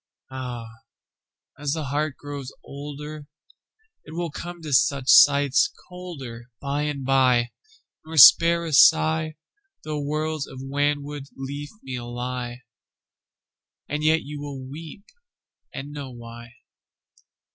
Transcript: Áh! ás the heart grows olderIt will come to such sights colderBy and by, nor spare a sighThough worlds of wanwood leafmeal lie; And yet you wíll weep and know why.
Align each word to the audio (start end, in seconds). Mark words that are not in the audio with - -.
Áh! 0.31 0.65
ás 1.59 1.73
the 1.75 1.83
heart 1.83 2.17
grows 2.17 2.51
olderIt 2.65 3.27
will 4.07 4.31
come 4.31 4.59
to 4.63 4.73
such 4.73 5.03
sights 5.07 5.71
colderBy 5.91 6.89
and 6.89 7.05
by, 7.05 7.51
nor 8.03 8.17
spare 8.17 8.65
a 8.65 8.69
sighThough 8.71 9.33
worlds 9.85 10.47
of 10.47 10.59
wanwood 10.59 11.25
leafmeal 11.37 12.11
lie; 12.15 12.63
And 13.87 14.03
yet 14.03 14.23
you 14.23 14.39
wíll 14.41 14.67
weep 14.71 15.03
and 15.71 15.91
know 15.91 16.09
why. 16.09 16.47